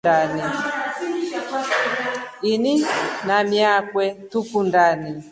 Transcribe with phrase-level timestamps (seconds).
[2.51, 2.73] Ini
[3.27, 5.11] na mii akwe tukundani.